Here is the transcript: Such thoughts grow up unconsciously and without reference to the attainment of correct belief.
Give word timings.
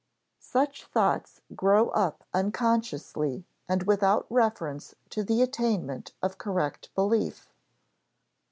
Such 0.39 0.85
thoughts 0.85 1.41
grow 1.53 1.89
up 1.89 2.23
unconsciously 2.33 3.45
and 3.69 3.83
without 3.83 4.25
reference 4.31 4.95
to 5.11 5.21
the 5.23 5.43
attainment 5.43 6.13
of 6.23 6.39
correct 6.39 6.89
belief. 6.95 7.51